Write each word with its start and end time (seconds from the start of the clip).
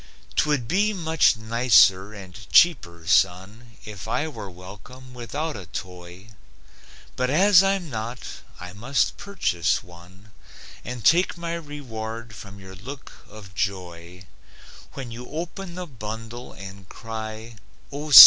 'Twould 0.35 0.67
be 0.67 0.93
much 0.93 1.37
nicer 1.37 2.11
and 2.11 2.49
cheaper, 2.51 3.05
son, 3.05 3.73
If 3.85 4.07
I 4.07 4.27
were 4.27 4.49
welcome 4.49 5.13
without 5.13 5.55
a 5.55 5.67
toy, 5.67 6.29
But 7.15 7.29
as 7.29 7.61
I'm 7.61 7.87
not, 7.87 8.17
I 8.59 8.73
must 8.73 9.17
purchase 9.17 9.83
one 9.83 10.31
And 10.83 11.05
take 11.05 11.37
my 11.37 11.53
reward 11.53 12.33
from 12.33 12.59
your 12.59 12.73
look 12.73 13.11
of 13.29 13.53
joy 13.53 14.25
When 14.93 15.11
you 15.11 15.29
open 15.29 15.75
the 15.75 15.85
bundle 15.85 16.51
and 16.51 16.89
cry: 16.89 17.57
"O, 17.91 18.09
see! 18.09 18.19